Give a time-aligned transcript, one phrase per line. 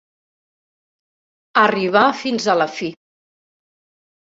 [1.65, 2.91] Arribar fins a la fi.